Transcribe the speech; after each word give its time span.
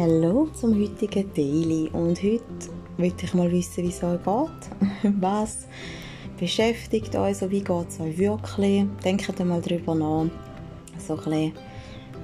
Hallo 0.00 0.48
zum 0.54 0.80
heutigen 0.80 1.30
Daily 1.34 1.90
und 1.92 2.22
heute 2.22 2.70
möchte 2.96 3.26
ich 3.26 3.34
mal 3.34 3.52
wissen, 3.52 3.84
wie 3.84 3.88
es 3.88 4.02
euch 4.02 4.18
geht. 4.22 5.14
Was 5.20 5.66
beschäftigt 6.38 7.14
euch, 7.16 7.36
so 7.36 7.50
wie 7.50 7.60
geht 7.60 7.88
es 7.90 8.00
euch 8.00 8.16
wirklich? 8.16 8.86
Denkt 9.04 9.44
mal 9.44 9.60
darüber 9.60 9.94
nach, 9.94 10.30
so 11.06 11.16
ein 11.16 11.18
bisschen, 11.18 11.52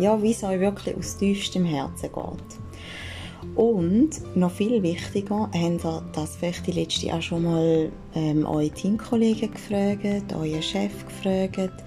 ja, 0.00 0.20
wie 0.20 0.32
es 0.32 0.42
euch 0.42 0.58
wirklich 0.58 0.96
aus 0.96 1.16
tiefstem 1.16 1.64
Herzen 1.64 2.10
geht. 2.12 3.54
Und 3.54 4.36
noch 4.36 4.50
viel 4.50 4.82
wichtiger, 4.82 5.48
habt 5.54 5.84
ihr 5.84 6.02
das 6.12 6.34
vielleicht 6.38 6.66
die 6.66 6.72
letzte 6.72 7.14
auch 7.14 7.22
schon 7.22 7.44
mal 7.44 7.92
ähm, 8.16 8.46
eure 8.46 8.70
Teamkollegen 8.70 9.52
gefragt, 9.52 10.34
euren 10.34 10.60
Chef 10.60 11.06
gefragt? 11.06 11.84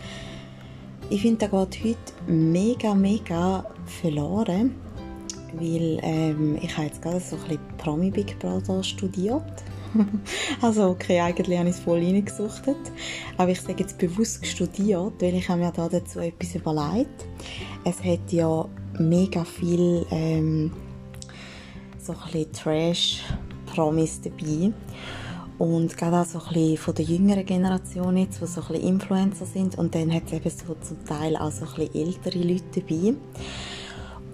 Ich 1.09 1.21
finde, 1.21 1.45
da 1.49 1.65
geht 1.65 1.83
heute 1.83 2.31
mega, 2.31 2.95
mega 2.95 3.65
verloren 3.85 4.75
weil 5.53 5.99
ähm, 6.01 6.57
ich 6.61 6.75
habe 6.75 6.87
jetzt 6.87 7.01
gerade 7.01 7.19
so 7.19 7.35
ein 7.35 7.41
bisschen 7.43 7.77
Promi 7.77 8.11
Big 8.11 8.37
Brother 8.39 8.83
studiert. 8.83 9.63
also 10.61 10.89
okay, 10.89 11.19
eigentlich 11.19 11.57
habe 11.57 11.69
ich 11.69 11.75
es 11.75 11.81
voll 11.81 11.99
reingesuchtet. 11.99 12.77
Aber 13.37 13.51
ich 13.51 13.61
sage 13.61 13.83
jetzt 13.83 13.97
bewusst 13.97 14.45
studiert, 14.45 15.21
weil 15.21 15.35
ich 15.35 15.47
habe 15.49 15.61
mir 15.61 15.71
da 15.71 15.87
dazu 15.87 16.19
etwas 16.19 16.55
überlegt. 16.55 17.25
Es 17.83 18.03
hat 18.03 18.31
ja 18.31 18.67
mega 18.99 19.43
viel 19.43 20.05
ähm, 20.11 20.71
so 21.99 22.13
ein 22.13 22.51
Trash-Promis 22.51 24.21
dabei. 24.21 24.73
Und 25.59 25.95
gerade 25.95 26.19
auch 26.19 26.25
so 26.25 26.39
ein 26.39 26.53
bisschen 26.53 26.77
von 26.77 26.95
der 26.95 27.05
jüngeren 27.05 27.45
Generation 27.45 28.17
jetzt, 28.17 28.41
die 28.41 28.47
so 28.47 28.61
ein 28.61 28.67
bisschen 28.67 28.87
Influencer 28.87 29.45
sind. 29.45 29.77
Und 29.77 29.93
dann 29.95 30.11
hat 30.13 30.23
es 30.27 30.33
eben 30.33 30.49
so 30.49 30.75
zum 30.81 31.05
Teil 31.05 31.37
auch 31.37 31.51
so 31.51 31.65
ein 31.65 31.73
bisschen 31.75 32.07
ältere 32.07 32.39
Leute 32.39 32.81
dabei. 32.81 33.13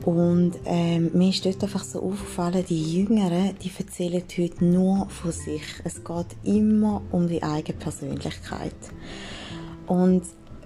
Und 0.06 0.54
ähm, 0.66 1.12
mir 1.14 1.30
ist 1.30 1.46
dort 1.46 1.62
einfach 1.64 1.84
so 1.84 2.02
aufgefallen, 2.02 2.64
die 2.68 3.00
Jüngeren, 3.00 3.56
die 3.62 3.72
erzählen 3.78 4.24
heute 4.38 4.66
nur 4.66 5.10
von 5.10 5.32
sich. 5.32 5.64
Es 5.84 6.04
geht 6.04 6.36
immer 6.44 7.02
um 7.12 7.28
die 7.28 7.44
eigene 7.44 7.78
Persönlichkeit. 7.78 8.76
Und 9.88 10.24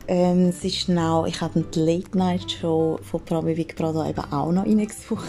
ähm, 0.08 0.50
es 0.50 0.64
ist 0.64 0.88
genau, 0.88 1.26
ich 1.26 1.40
habe 1.40 1.64
die 1.74 1.80
Late 1.80 2.18
Night 2.18 2.52
Show 2.52 3.00
von 3.02 3.24
Promi 3.24 3.54
Big 3.54 3.76
Brother 3.76 4.10
eben 4.10 4.34
auch 4.34 4.52
noch 4.52 4.66
reingesucht. 4.66 5.24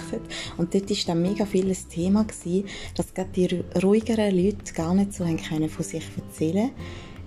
Und 0.57 0.75
dort 0.75 0.91
war 0.91 0.97
dann 1.07 1.23
mega 1.23 1.47
viel 1.47 1.69
ein 1.69 1.89
Thema 1.89 2.25
gewesen, 2.25 2.67
dass 2.97 3.15
gerade 3.15 3.31
die 3.31 3.65
ruhigeren 3.83 4.37
Leute 4.37 4.73
gar 4.75 4.95
nicht 4.95 5.15
so 5.15 5.25
haben 5.25 5.41
können 5.41 5.69
von 5.69 5.85
sich 5.85 6.05
erzählen 6.17 6.73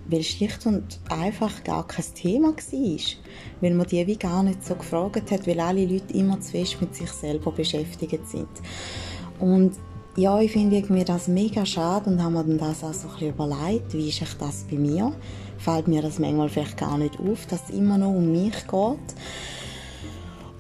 weil 0.10 0.24
schlicht 0.24 0.66
und 0.66 1.00
einfach 1.10 1.64
gar 1.64 1.86
kein 1.86 2.06
Thema 2.14 2.50
war. 2.50 3.00
Weil 3.62 3.74
man 3.74 3.88
die 3.88 4.08
wie 4.08 4.16
gar 4.18 4.44
nicht 4.44 4.66
so 4.66 4.76
gefragt 4.76 5.32
hat, 5.32 5.48
weil 5.48 5.60
alle 5.60 5.86
Leute 5.86 6.14
immer 6.14 6.40
zu 6.40 6.52
fest 6.52 6.78
mit 6.82 6.96
sich 6.96 7.12
selber 7.12 7.52
beschäftigt 7.52 8.28
sind. 8.28 8.48
Und 9.40 9.74
ja, 10.16 10.40
ich 10.42 10.52
finde 10.52 10.82
mir 10.92 11.06
das 11.06 11.28
mega 11.28 11.66
schade 11.66 12.10
und 12.10 12.22
habe 12.24 12.34
mir 12.34 12.44
dann 12.44 12.58
das 12.58 12.84
auch 12.84 12.94
so 12.94 13.08
ein 13.08 13.14
bisschen 13.14 13.30
überlegt, 13.30 13.94
wie 13.94 14.10
ist 14.10 14.22
das 14.40 14.66
bei 14.70 14.78
mir? 14.78 15.14
Fällt 15.60 15.88
mir 15.88 16.02
das 16.02 16.18
manchmal 16.18 16.50
vielleicht 16.50 16.78
gar 16.78 16.98
nicht 16.98 17.20
auf, 17.20 17.46
dass 17.46 17.70
es 17.70 17.76
immer 17.76 17.98
noch 17.98 18.10
um 18.10 18.32
mich 18.32 18.56
geht. 18.68 19.16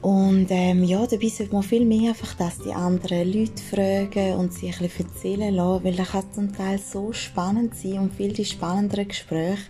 Und 0.02 0.48
ähm, 0.52 0.84
ja, 0.84 1.06
dabei 1.08 1.28
sollte 1.28 1.53
man 1.53 1.64
viel 1.64 1.84
mehr 1.84 2.09
einfach, 2.09 2.36
dass 2.36 2.59
die 2.59 2.72
anderen 2.72 3.34
Leute 3.34 3.62
fragen 3.62 4.36
und 4.36 4.53
sich 4.53 4.80
ein 4.80 4.88
bisschen 4.88 5.08
erzählen 5.08 5.53
lassen, 5.53 5.84
weil 5.84 5.95
das 5.95 6.09
kann 6.09 6.31
zum 6.31 6.53
Teil 6.53 6.78
so 6.78 7.12
spannend 7.14 7.76
sein 7.76 8.00
und 8.00 8.14
viel 8.14 8.31
die 8.31 8.45
spannenderen 8.45 9.08
Gespräche. 9.08 9.64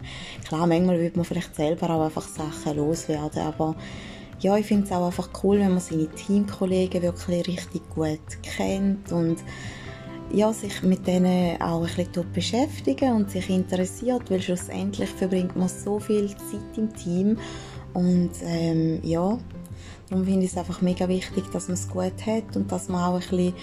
Klar, 0.45 0.67
manchmal 0.67 0.99
wird 0.99 1.15
man 1.15 1.25
vielleicht 1.25 1.55
selber 1.55 1.89
auch 1.89 2.05
einfach 2.05 2.27
Sachen 2.27 2.75
loswerden, 2.75 3.41
aber 3.41 3.75
ja, 4.39 4.57
ich 4.57 4.65
finde 4.65 4.85
es 4.85 4.91
auch 4.91 5.05
einfach 5.05 5.29
cool, 5.43 5.59
wenn 5.59 5.71
man 5.71 5.79
seine 5.79 6.09
Teamkollegen 6.09 7.01
wirklich 7.01 7.47
richtig 7.47 7.89
gut 7.89 8.19
kennt 8.43 9.11
und 9.11 9.37
ja, 10.31 10.51
sich 10.51 10.83
mit 10.83 11.07
denen 11.07 11.59
auch 11.61 11.87
ein 11.87 11.95
bisschen 11.95 12.31
beschäftigen 12.33 13.13
und 13.13 13.31
sich 13.31 13.49
interessiert, 13.49 14.29
weil 14.29 14.41
schlussendlich 14.41 15.09
verbringt 15.09 15.55
man 15.55 15.69
so 15.69 15.99
viel 15.99 16.27
Zeit 16.27 16.77
im 16.77 16.93
Team 16.93 17.37
und 17.93 18.31
ähm, 18.43 18.99
ja, 19.03 19.39
Darum 20.09 20.25
finde 20.25 20.45
ich 20.45 20.51
es 20.51 20.57
einfach 20.57 20.81
mega 20.81 21.07
wichtig, 21.09 21.43
dass 21.51 21.67
man 21.67 21.75
es 21.75 21.89
gut 21.89 22.25
hat 22.25 22.55
und 22.55 22.71
dass 22.71 22.87
man 22.87 23.03
auch 23.03 23.15
ein 23.15 23.19
bisschen 23.19 23.53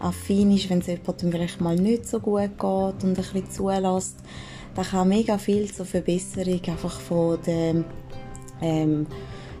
affin 0.00 0.50
ist, 0.50 0.68
wenn 0.68 0.80
es 0.80 0.88
jemandem 0.88 1.30
vielleicht 1.30 1.60
mal 1.60 1.76
nicht 1.76 2.08
so 2.08 2.18
gut 2.18 2.58
geht 2.58 2.64
und 2.64 3.04
ein 3.04 3.14
bisschen 3.14 3.50
zulässt. 3.50 4.16
Da 4.74 4.82
kann 4.82 5.08
mega 5.08 5.38
viel 5.38 5.70
zur 5.72 5.86
Verbesserung 5.86 6.60
einfach 6.66 6.98
von 6.98 7.38
der, 7.46 7.84
ähm, 8.60 9.06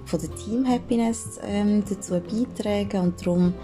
von 0.04 0.20
der 0.20 0.34
Team-Happiness 0.34 1.38
ähm, 1.46 1.84
dazu 1.88 2.14
beitragen 2.20 3.00
und 3.00 3.24
darum 3.24 3.54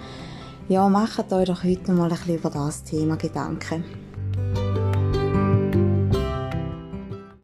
ja, 0.68 0.88
macht 0.88 1.32
euch 1.32 1.46
doch 1.46 1.64
heute 1.64 1.92
mal 1.92 2.04
ein 2.04 2.10
bisschen 2.10 2.36
über 2.36 2.50
das 2.50 2.84
Thema 2.84 3.16
Gedanken. 3.16 4.07